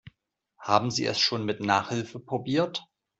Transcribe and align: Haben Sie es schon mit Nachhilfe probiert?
Haben 0.57 0.89
Sie 0.89 1.05
es 1.05 1.19
schon 1.19 1.45
mit 1.45 1.59
Nachhilfe 1.63 2.19
probiert? 2.19 2.87